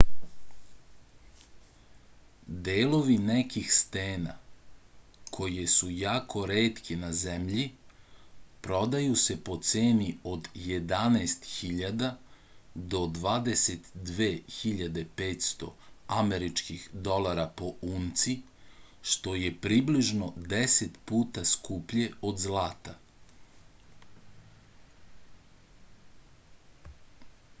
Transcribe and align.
delovi 2.67 3.17
nekih 3.25 3.67
stena 3.79 4.31
koje 5.37 5.65
su 5.73 5.89
jako 5.97 6.41
retke 6.51 6.97
na 7.01 7.09
zemlji 7.17 7.65
prodaju 8.69 9.19
se 9.23 9.35
po 9.49 9.57
ceni 9.71 10.07
od 10.31 10.49
11.000 10.61 12.09
do 12.95 13.01
22.500 13.19 15.69
američkih 16.23 16.87
dolara 17.09 17.45
po 17.61 17.69
unci 17.91 18.35
što 19.13 19.35
je 19.43 19.51
približno 19.67 20.31
10 20.55 20.97
puta 21.13 21.45
skuplje 21.55 22.09
od 22.31 22.41
zlata 22.47 22.97